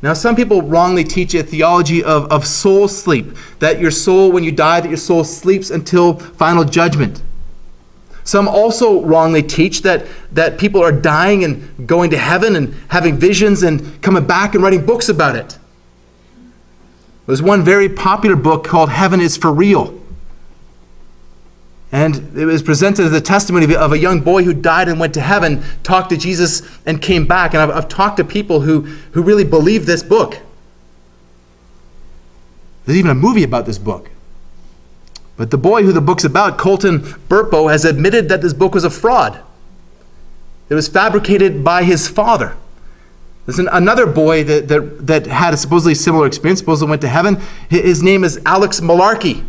[0.00, 4.44] Now, some people wrongly teach a theology of, of soul sleep, that your soul, when
[4.44, 7.22] you die, that your soul sleeps until final judgment.
[8.24, 13.18] Some also wrongly teach that, that people are dying and going to heaven and having
[13.18, 15.58] visions and coming back and writing books about it.
[17.26, 20.00] There's one very popular book called Heaven is for Real.
[21.96, 25.14] And it was presented as a testimony of a young boy who died and went
[25.14, 27.54] to heaven, talked to Jesus, and came back.
[27.54, 28.82] And I've, I've talked to people who,
[29.12, 30.36] who really believe this book.
[32.84, 34.10] There's even a movie about this book.
[35.38, 38.84] But the boy who the book's about, Colton Burpo, has admitted that this book was
[38.84, 39.40] a fraud.
[40.68, 42.58] It was fabricated by his father.
[43.46, 47.08] There's an, another boy that, that, that had a supposedly similar experience, supposedly went to
[47.08, 47.40] heaven.
[47.70, 49.46] His name is Alex Malarkey.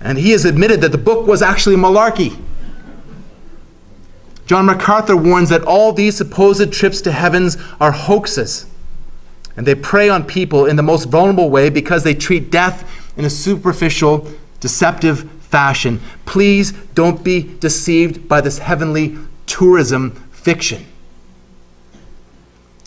[0.00, 2.40] And he has admitted that the book was actually malarkey.
[4.46, 8.66] John MacArthur warns that all these supposed trips to heavens are hoaxes.
[9.56, 13.24] And they prey on people in the most vulnerable way because they treat death in
[13.24, 14.26] a superficial,
[14.58, 16.00] deceptive fashion.
[16.24, 20.86] Please don't be deceived by this heavenly tourism fiction.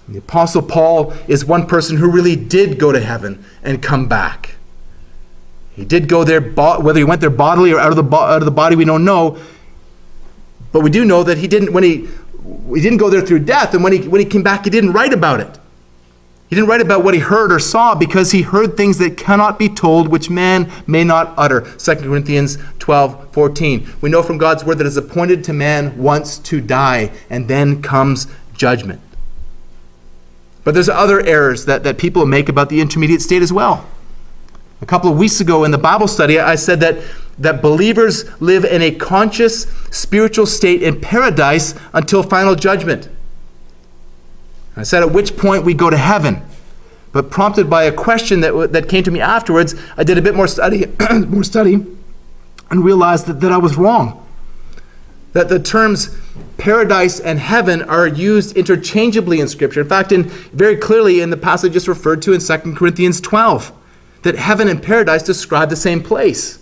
[0.08, 4.56] The Apostle Paul is one person who really did go to heaven and come back.
[5.76, 8.46] He did go there, whether he went there bodily or out of the, out of
[8.46, 9.38] the body, we don't know.
[10.72, 12.08] But we do know that he didn't, when he,
[12.74, 14.92] he didn't go there through death, and when he, when he came back, he didn't
[14.92, 15.60] write about it.
[16.50, 19.58] He didn't write about what he heard or saw because he heard things that cannot
[19.58, 21.62] be told, which man may not utter.
[21.62, 23.88] 2 Corinthians 12, 14.
[24.02, 27.48] We know from God's word that it is appointed to man once to die, and
[27.48, 29.02] then comes judgment.
[30.64, 33.90] But there's other errors that, that people make about the intermediate state as well.
[34.84, 36.98] A couple of weeks ago in the Bible study, I said that,
[37.40, 43.08] that believers live in a conscious spiritual state in paradise until final judgment.
[44.76, 46.42] I said at which point we go to heaven.
[47.14, 50.36] But prompted by a question that, that came to me afterwards, I did a bit
[50.36, 50.88] more study,
[51.28, 51.76] more study
[52.70, 54.28] and realized that, that I was wrong.
[55.32, 56.14] That the terms
[56.58, 59.80] paradise and heaven are used interchangeably in Scripture.
[59.80, 63.72] In fact, in, very clearly in the passage just referred to in 2 Corinthians 12,
[64.24, 66.60] that heaven and paradise describe the same place.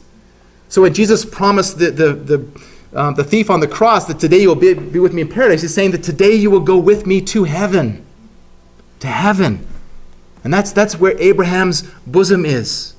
[0.69, 2.61] So when Jesus promised the, the, the
[2.93, 5.29] um, the thief on the cross that today you will be, be with me in
[5.29, 5.61] paradise.
[5.61, 8.05] He's saying that today you will go with me to heaven.
[8.99, 9.65] To heaven.
[10.43, 12.93] And that's, that's where Abraham's bosom is.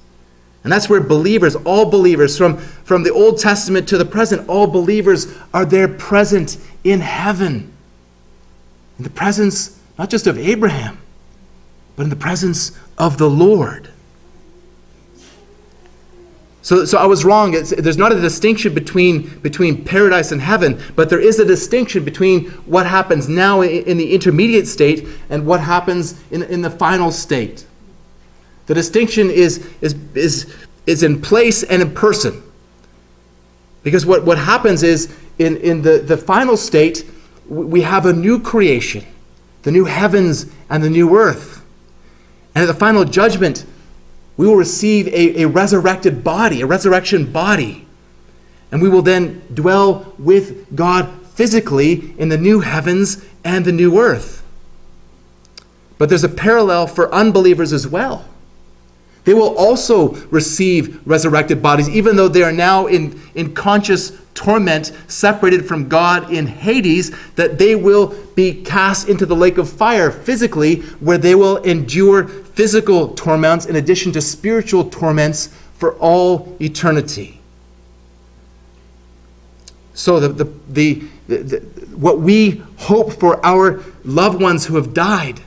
[0.64, 4.66] And that's where believers, all believers, from, from the Old Testament to the present, all
[4.66, 7.72] believers are there present in heaven.
[8.96, 10.98] In the presence not just of Abraham,
[11.96, 13.90] but in the presence of the Lord.
[16.62, 17.54] So, so I was wrong.
[17.54, 22.04] It's, there's not a distinction between, between paradise and heaven, but there is a distinction
[22.04, 26.70] between what happens now in, in the intermediate state and what happens in, in the
[26.70, 27.66] final state.
[28.66, 30.54] The distinction is, is, is,
[30.86, 32.42] is in place and in person.
[33.82, 37.04] Because what, what happens is in, in the, the final state,
[37.48, 39.04] we have a new creation,
[39.62, 41.64] the new heavens and the new earth.
[42.54, 43.66] And at the final judgment,
[44.42, 47.86] we will receive a, a resurrected body, a resurrection body.
[48.72, 54.00] And we will then dwell with God physically in the new heavens and the new
[54.00, 54.42] earth.
[55.96, 58.24] But there's a parallel for unbelievers as well.
[59.22, 64.90] They will also receive resurrected bodies, even though they are now in, in conscious torment,
[65.06, 70.10] separated from God in Hades, that they will be cast into the lake of fire
[70.10, 77.40] physically, where they will endure physical torments in addition to spiritual torments for all eternity.
[79.94, 81.58] So, the, the, the,
[81.94, 85.40] what we hope for our loved ones who have died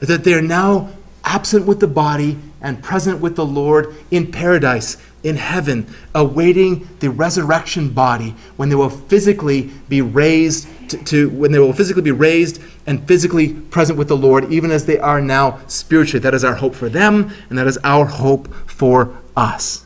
[0.00, 0.90] is that they are now
[1.24, 7.10] absent with the body and present with the Lord in paradise, in heaven, awaiting the
[7.10, 12.12] resurrection body when they will physically be raised to, to, when they will physically be
[12.12, 16.20] raised and physically present with the Lord, even as they are now spiritually.
[16.20, 19.84] That is our hope for them, and that is our hope for us.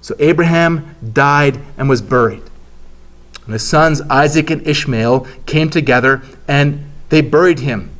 [0.00, 2.42] So Abraham died and was buried.
[3.44, 7.96] And his sons Isaac and Ishmael came together and they buried him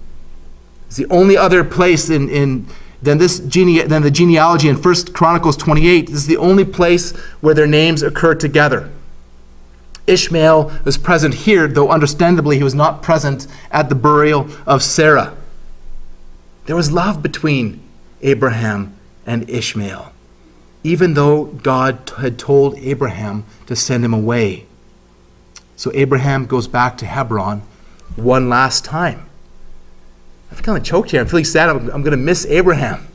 [0.87, 2.67] it's the only other place in, in
[3.03, 6.07] than this gene, than the genealogy in 1 Chronicles 28.
[6.07, 8.91] This is the only place where their names occur together.
[10.07, 15.37] Ishmael was present here, though understandably he was not present at the burial of Sarah.
[16.67, 17.81] There was love between
[18.23, 20.13] Abraham and Ishmael,
[20.85, 24.67] even though God had told Abraham to send him away.
[25.77, 27.63] So Abraham goes back to Hebron
[28.15, 29.26] one last time.
[30.51, 31.21] I've kind of choked here.
[31.21, 31.69] I'm feeling sad.
[31.69, 33.07] I'm, I'm going to miss Abraham.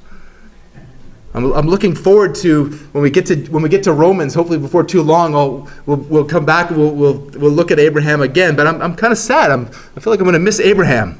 [1.34, 4.34] I'm, I'm looking forward to when we get to when we get to Romans.
[4.34, 6.70] Hopefully, before too long, I'll, we'll, we'll come back.
[6.70, 8.56] And we'll, we'll, we'll look at Abraham again.
[8.56, 9.52] But I'm, I'm kind of sad.
[9.52, 11.20] I'm, I feel like I'm going to miss Abraham.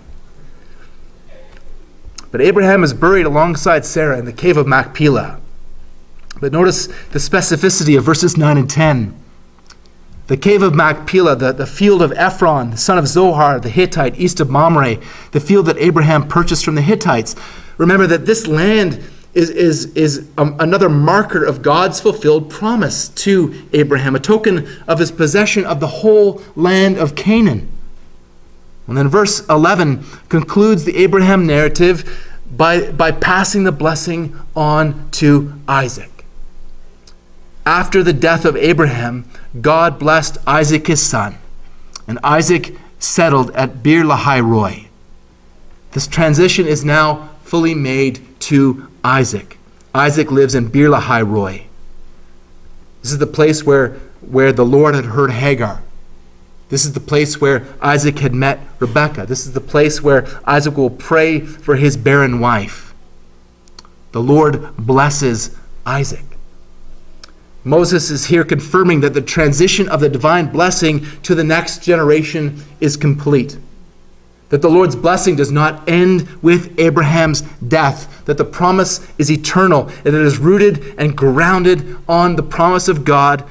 [2.32, 5.40] But Abraham is buried alongside Sarah in the cave of Machpelah.
[6.40, 9.21] But notice the specificity of verses 9 and 10.
[10.32, 14.18] The cave of Machpelah, the, the field of Ephron, the son of Zohar, the Hittite,
[14.18, 14.96] east of Mamre,
[15.34, 17.36] the field that Abraham purchased from the Hittites.
[17.78, 23.54] Remember that this land is, is, is um, another marker of God's fulfilled promise to
[23.74, 27.70] Abraham, a token of his possession of the whole land of Canaan.
[28.88, 35.60] And then verse 11 concludes the Abraham narrative by, by passing the blessing on to
[35.68, 36.11] Isaac.
[37.66, 39.26] After the death of Abraham,
[39.60, 41.38] God blessed Isaac his son,
[42.08, 44.88] and Isaac settled at Beer Lahai Roi.
[45.92, 49.58] This transition is now fully made to Isaac.
[49.94, 51.66] Isaac lives in Beer Lahai Roi.
[53.02, 53.90] This is the place where,
[54.22, 55.84] where the Lord had heard Hagar.
[56.70, 59.26] This is the place where Isaac had met Rebekah.
[59.26, 62.94] This is the place where Isaac will pray for his barren wife.
[64.14, 66.31] The Lord blesses Isaac.
[67.64, 72.64] Moses is here confirming that the transition of the divine blessing to the next generation
[72.80, 73.58] is complete.
[74.50, 79.84] That the Lord's blessing does not end with Abraham's death, that the promise is eternal,
[79.84, 83.46] that it is rooted and grounded on the promise of God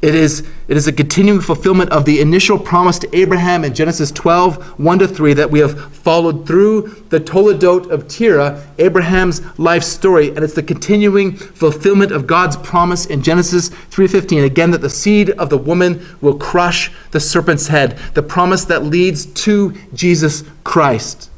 [0.00, 4.12] it is, it is a continuing fulfillment of the initial promise to Abraham in Genesis
[4.12, 9.82] 12, 1 to 3, that we have followed through the Toledot of Terah, Abraham's life
[9.82, 14.90] story, and it's the continuing fulfillment of God's promise in Genesis 3:15, again that the
[14.90, 20.44] seed of the woman will crush the serpent's head, the promise that leads to Jesus
[20.62, 21.28] Christ.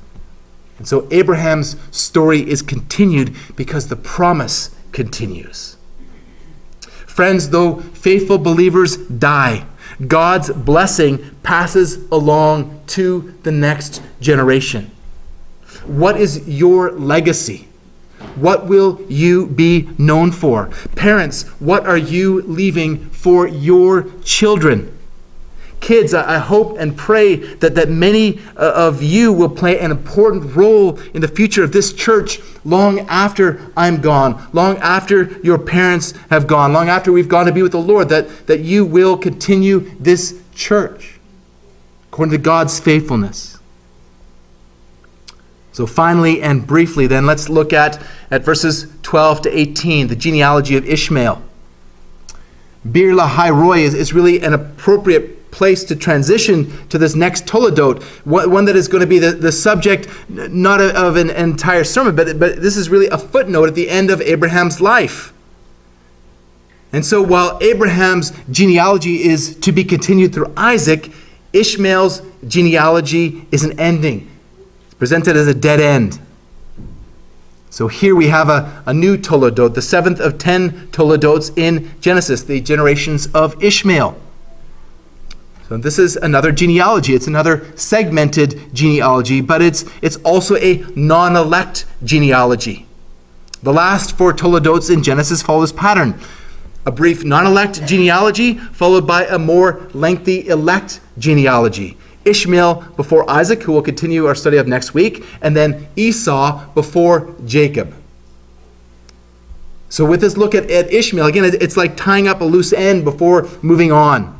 [0.76, 5.76] And so Abraham's story is continued because the promise continues.
[7.20, 9.66] Friends, though faithful believers die,
[10.06, 14.90] God's blessing passes along to the next generation.
[15.84, 17.68] What is your legacy?
[18.36, 20.70] What will you be known for?
[20.96, 24.98] Parents, what are you leaving for your children?
[25.80, 30.54] Kids, I hope and pray that, that many uh, of you will play an important
[30.54, 36.12] role in the future of this church long after I'm gone, long after your parents
[36.28, 39.16] have gone, long after we've gone to be with the Lord, that, that you will
[39.16, 41.18] continue this church
[42.10, 43.58] according to God's faithfulness.
[45.72, 50.76] So, finally and briefly, then, let's look at, at verses 12 to 18, the genealogy
[50.76, 51.42] of Ishmael.
[52.90, 58.02] Beer Lahai Roi is, is really an appropriate place to transition to this next Toledot,
[58.24, 62.38] one that is going to be the, the subject not of an entire sermon, but,
[62.38, 65.32] but this is really a footnote at the end of Abraham's life.
[66.92, 71.12] And so while Abraham's genealogy is to be continued through Isaac,
[71.52, 74.28] Ishmael's genealogy is an ending.
[74.86, 76.18] It's presented as a dead end.
[77.70, 82.42] So here we have a, a new Toledot, the seventh of ten Toledots in Genesis,
[82.42, 84.20] the generations of Ishmael.
[85.70, 87.14] So this is another genealogy.
[87.14, 92.88] It's another segmented genealogy, but it's, it's also a non elect genealogy.
[93.62, 96.18] The last four Toledotes in Genesis follow this pattern
[96.84, 101.96] a brief non elect genealogy, followed by a more lengthy elect genealogy.
[102.24, 107.32] Ishmael before Isaac, who we'll continue our study of next week, and then Esau before
[107.46, 107.94] Jacob.
[109.88, 113.04] So, with this look at, at Ishmael, again, it's like tying up a loose end
[113.04, 114.39] before moving on.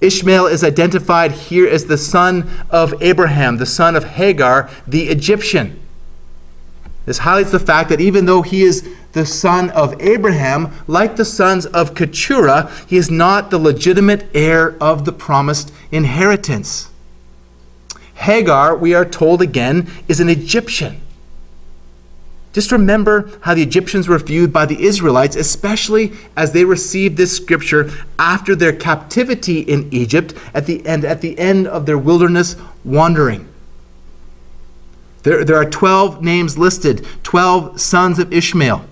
[0.00, 5.80] Ishmael is identified here as the son of Abraham, the son of Hagar, the Egyptian.
[7.06, 11.24] This highlights the fact that even though he is the son of Abraham, like the
[11.24, 16.88] sons of Keturah, he is not the legitimate heir of the promised inheritance.
[18.14, 21.00] Hagar, we are told again, is an Egyptian.
[22.54, 27.36] Just remember how the Egyptians were viewed by the Israelites, especially as they received this
[27.36, 32.54] scripture after their captivity in Egypt at the end, at the end of their wilderness
[32.84, 33.48] wandering.
[35.24, 38.84] There, there are 12 names listed, 12 sons of Ishmael.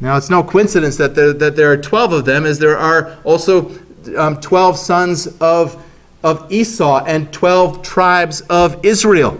[0.00, 3.18] Now, it's no coincidence that there, that there are 12 of them, as there are
[3.22, 3.70] also
[4.16, 5.84] um, 12 sons of,
[6.22, 9.38] of Esau and 12 tribes of Israel.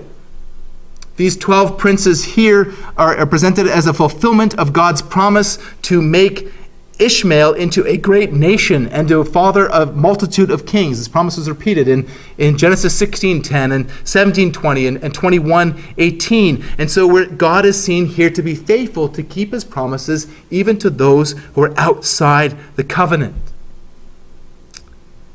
[1.16, 6.52] These 12 princes here are, presented as a fulfillment of God's promise to make
[6.98, 10.98] Ishmael into a great nation and to a father of multitude of kings.
[10.98, 12.08] This promise is repeated in,
[12.38, 16.64] in Genesis 16:10 and 17:20 and, and 21:18.
[16.78, 20.90] And so God is seen here to be faithful to keep his promises even to
[20.90, 23.34] those who are outside the covenant.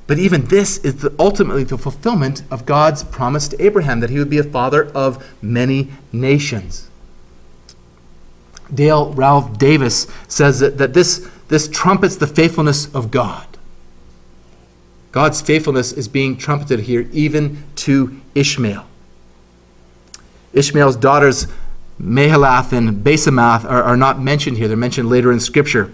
[0.09, 4.17] But even this is the, ultimately the fulfillment of God's promise to Abraham that he
[4.17, 6.89] would be a father of many nations.
[8.73, 13.45] Dale Ralph Davis says that, that this this trumpets the faithfulness of God.
[15.11, 18.87] God's faithfulness is being trumpeted here, even to Ishmael.
[20.53, 21.45] Ishmael's daughters,
[22.01, 24.67] Mahalath and Basemath, are, are not mentioned here.
[24.67, 25.93] They're mentioned later in Scripture.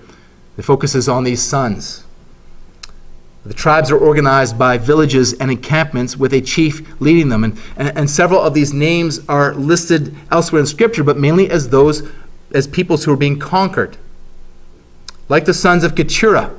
[0.55, 2.05] The focus is on these sons.
[3.45, 7.43] The tribes are organized by villages and encampments with a chief leading them.
[7.43, 11.69] And, and, and, several of these names are listed elsewhere in Scripture, but mainly as
[11.69, 12.09] those,
[12.51, 13.97] as peoples who are being conquered.
[15.29, 16.55] Like the sons of Keturah,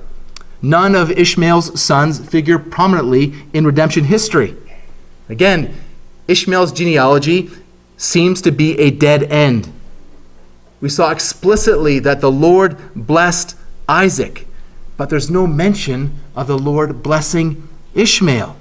[0.62, 4.55] none of Ishmael's sons figure prominently in redemption history.
[5.28, 5.74] Again,
[6.28, 7.51] Ishmael's genealogy
[7.97, 9.72] seems to be a dead end.
[10.80, 13.57] We saw explicitly that the Lord blessed
[13.89, 14.47] Isaac,
[14.97, 18.57] but there's no mention of the Lord blessing Ishmael.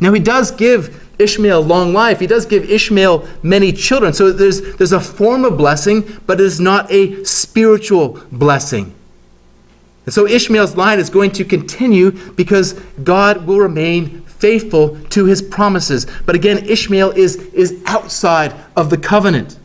[0.00, 2.18] Now, he does give Ishmael long life.
[2.18, 4.12] He does give Ishmael many children.
[4.12, 8.94] So there's, there's a form of blessing, but it is not a spiritual blessing.
[10.06, 12.72] And so Ishmael's line is going to continue because
[13.04, 16.06] God will remain faithful to his promises.
[16.26, 19.58] But again, Ishmael is, is outside of the covenant.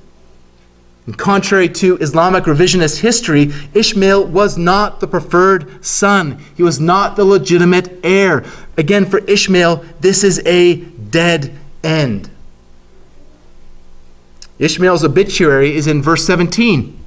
[1.06, 6.44] And contrary to Islamic revisionist history, Ishmael was not the preferred son.
[6.56, 8.44] He was not the legitimate heir.
[8.78, 12.30] Again, for Ishmael, this is a dead end.
[14.58, 16.98] Ishmael's obituary is in verse 17.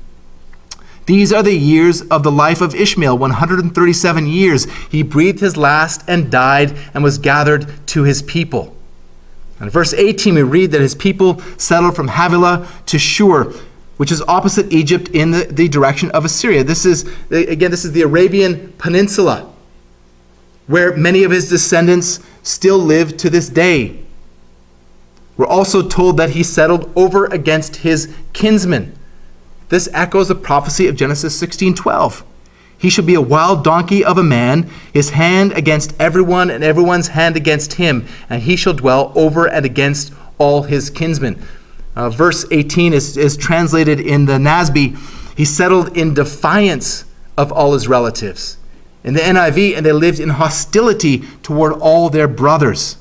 [1.06, 4.66] These are the years of the life of Ishmael 137 years.
[4.90, 8.76] He breathed his last and died and was gathered to his people.
[9.58, 13.52] In verse 18, we read that his people settled from Havilah to Shur,
[13.98, 16.64] which is opposite Egypt in the, the direction of Assyria.
[16.64, 19.52] This is, again, this is the Arabian Peninsula,
[20.66, 23.98] where many of his descendants still live to this day.
[25.36, 28.96] We're also told that he settled over against his kinsmen.
[29.68, 32.22] This echoes the prophecy of Genesis 16:12.
[32.78, 37.08] He shall be a wild donkey of a man, his hand against everyone, and everyone's
[37.08, 41.42] hand against him, and he shall dwell over and against all his kinsmen.
[41.98, 44.96] Uh, verse 18 is, is translated in the NASB.
[45.36, 47.04] He settled in defiance
[47.36, 48.56] of all his relatives.
[49.02, 52.98] In the NIV, and they lived in hostility toward all their brothers.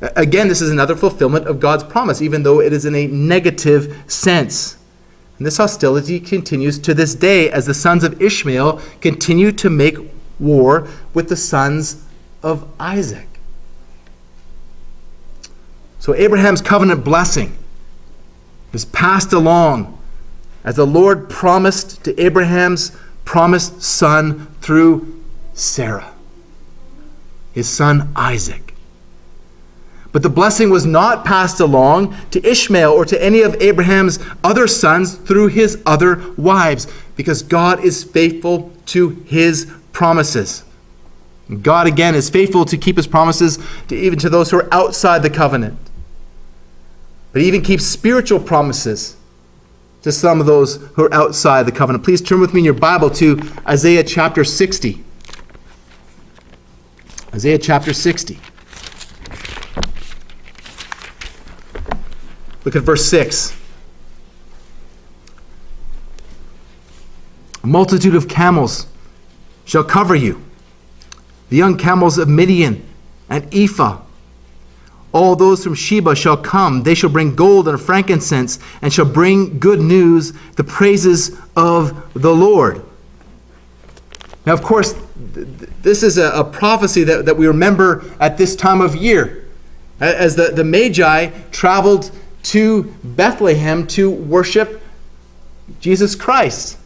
[0.00, 3.94] Again, this is another fulfillment of God's promise, even though it is in a negative
[4.06, 4.78] sense.
[5.36, 9.98] And this hostility continues to this day as the sons of Ishmael continue to make
[10.38, 12.02] war with the sons
[12.42, 13.28] of Isaac.
[15.98, 17.58] So Abraham's covenant blessing
[18.72, 19.98] is passed along
[20.64, 25.22] as the Lord promised to Abraham's promised son through
[25.54, 26.12] Sarah,
[27.52, 28.74] his son Isaac.
[30.12, 34.66] But the blessing was not passed along to Ishmael or to any of Abraham's other
[34.66, 40.64] sons through his other wives, because God is faithful to his promises.
[41.62, 43.58] God, again, is faithful to keep his promises
[43.88, 45.78] to even to those who are outside the covenant.
[47.32, 49.16] But he even keeps spiritual promises
[50.02, 52.04] to some of those who are outside the covenant.
[52.04, 55.04] Please turn with me in your Bible to Isaiah chapter 60.
[57.34, 58.40] Isaiah chapter 60.
[62.64, 63.56] Look at verse 6.
[67.62, 68.86] A multitude of camels
[69.64, 70.42] shall cover you,
[71.50, 72.86] the young camels of Midian
[73.28, 74.00] and Ephah.
[75.12, 76.84] All those from Sheba shall come.
[76.84, 82.34] They shall bring gold and frankincense, and shall bring good news, the praises of the
[82.34, 82.84] Lord.
[84.46, 84.94] Now, of course,
[85.82, 89.48] this is a, a prophecy that, that we remember at this time of year.
[89.98, 92.10] As the, the Magi traveled
[92.44, 94.80] to Bethlehem to worship
[95.80, 96.78] Jesus Christ.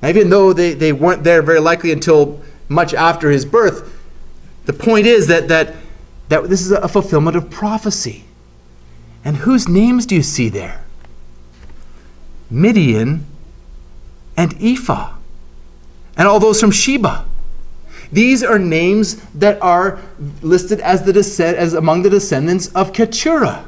[0.00, 3.92] Now, even though they, they weren't there very likely until much after his birth,
[4.64, 5.74] the point is that, that,
[6.28, 8.24] that this is a fulfillment of prophecy.
[9.24, 10.84] And whose names do you see there?
[12.50, 13.26] Midian
[14.36, 15.14] and Ephah,
[16.16, 17.24] and all those from Sheba.
[18.12, 20.00] These are names that are
[20.42, 23.66] listed as, the descent, as among the descendants of Keturah.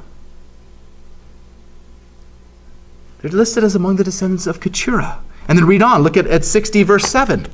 [3.20, 5.20] They're listed as among the descendants of Keturah.
[5.48, 7.48] And then read on, look at, at 60, verse 7.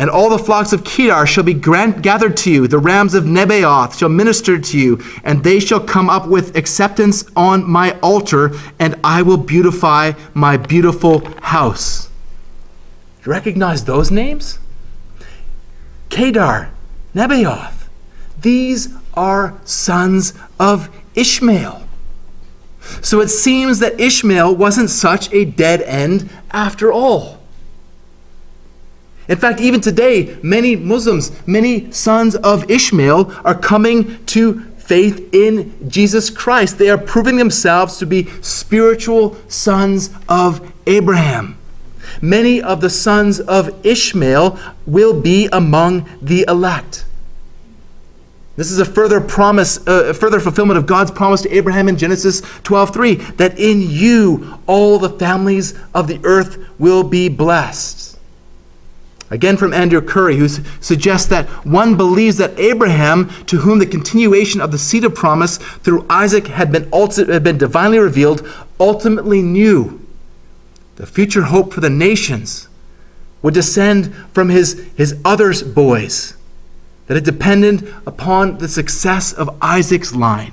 [0.00, 2.66] And all the flocks of Kedar shall be gathered to you.
[2.66, 7.30] The rams of Nebaioth shall minister to you, and they shall come up with acceptance
[7.36, 12.08] on my altar, and I will beautify my beautiful house.
[13.26, 14.58] You recognize those names?
[16.08, 16.70] Kedar,
[17.14, 17.86] Nebaioth.
[18.40, 21.86] These are sons of Ishmael.
[23.02, 27.39] So it seems that Ishmael wasn't such a dead end after all.
[29.30, 35.88] In fact, even today, many Muslims, many sons of Ishmael are coming to faith in
[35.88, 36.78] Jesus Christ.
[36.78, 41.56] They are proving themselves to be spiritual sons of Abraham.
[42.20, 47.04] Many of the sons of Ishmael will be among the elect.
[48.56, 52.42] This is a further promise, uh, further fulfillment of God's promise to Abraham in Genesis
[52.64, 58.09] 12:3 that in you all the families of the earth will be blessed.
[59.30, 64.60] Again from Andrew Curry, who suggests that one believes that Abraham, to whom the continuation
[64.60, 68.46] of the seed of promise through Isaac had been, ulti- had been divinely revealed,
[68.80, 70.04] ultimately knew
[70.96, 72.68] the future hope for the nations
[73.40, 76.36] would descend from his, his other boys
[77.06, 80.52] that it depended upon the success of Isaac's line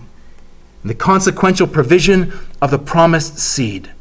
[0.84, 3.92] and the consequential provision of the promised seed.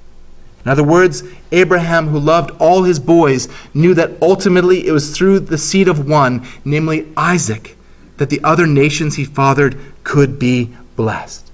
[0.67, 5.41] In other words, Abraham, who loved all his boys, knew that ultimately it was through
[5.41, 7.77] the seed of one, namely Isaac,
[8.17, 11.51] that the other nations he fathered could be blessed.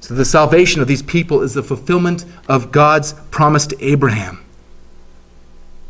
[0.00, 4.44] So the salvation of these people is the fulfillment of God's promise to Abraham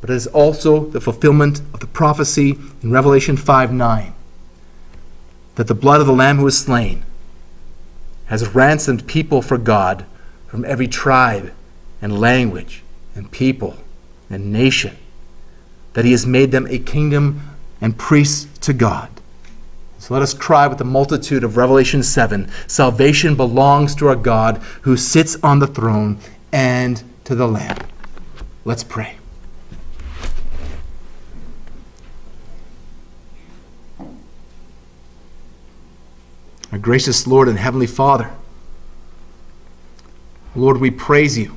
[0.01, 4.15] but it is also the fulfillment of the prophecy in Revelation 5 9
[5.57, 7.05] that the blood of the Lamb who was slain
[8.27, 10.07] has ransomed people for God
[10.51, 11.53] from every tribe
[12.03, 12.83] and language
[13.15, 13.77] and people
[14.29, 14.97] and nation,
[15.93, 17.41] that he has made them a kingdom
[17.81, 19.09] and priests to God.
[20.01, 24.57] So let us cry with the multitude of Revelation 7 Salvation belongs to our God
[24.83, 26.19] who sits on the throne
[26.53, 27.77] and to the Lamb.
[28.65, 29.19] Let's pray.
[36.73, 38.33] Our gracious Lord and Heavenly Father,
[40.55, 41.57] Lord, we praise you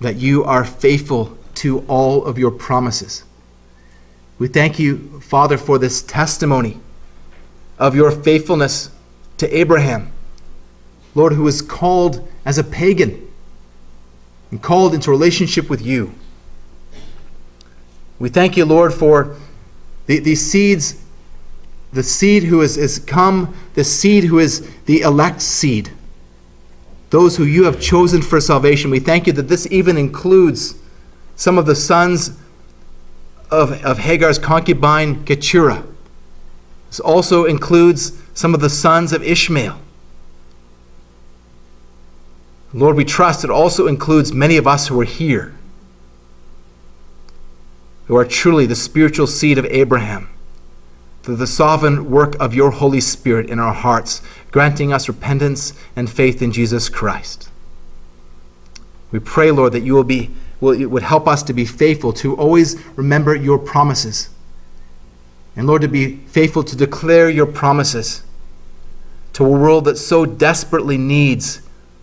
[0.00, 3.24] that you are faithful to all of your promises.
[4.38, 6.78] We thank you, Father, for this testimony
[7.78, 8.90] of your faithfulness
[9.38, 10.12] to Abraham,
[11.14, 13.26] Lord, who was called as a pagan
[14.50, 16.14] and called into relationship with you.
[18.18, 19.36] We thank you, Lord, for
[20.06, 21.02] the, these seeds
[21.96, 25.90] the seed who is, is come, the seed who is the elect seed,
[27.10, 28.90] those who you have chosen for salvation.
[28.90, 30.74] We thank you that this even includes
[31.36, 32.36] some of the sons
[33.50, 35.84] of, of Hagar's concubine, Keturah.
[36.88, 39.80] This also includes some of the sons of Ishmael.
[42.72, 45.54] Lord, we trust it also includes many of us who are here,
[48.06, 50.28] who are truly the spiritual seed of Abraham
[51.26, 54.22] through the sovereign work of your Holy Spirit in our hearts,
[54.52, 57.50] granting us repentance and faith in Jesus Christ.
[59.10, 62.36] We pray, Lord, that you will be will, would help us to be faithful to
[62.36, 64.28] always remember your promises.
[65.56, 68.22] And Lord, to be faithful to declare your promises,
[69.32, 71.56] to a world that so desperately needs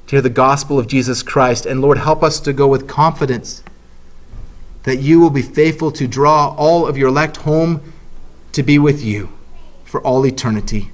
[0.08, 1.66] to hear the gospel of Jesus Christ.
[1.66, 3.64] And Lord, help us to go with confidence
[4.84, 7.93] that you will be faithful to draw all of your elect home
[8.54, 9.30] to be with you
[9.84, 10.92] for all eternity,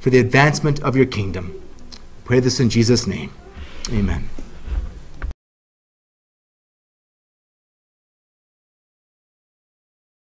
[0.00, 1.60] for the advancement of your kingdom.
[2.24, 3.32] Pray this in Jesus' name.
[3.92, 4.28] Amen.